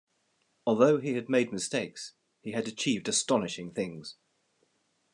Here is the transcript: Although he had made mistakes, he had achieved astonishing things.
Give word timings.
Although 0.65 0.99
he 0.99 1.13
had 1.13 1.29
made 1.29 1.53
mistakes, 1.53 2.13
he 2.41 2.53
had 2.53 2.67
achieved 2.67 3.07
astonishing 3.07 3.71
things. 3.71 4.15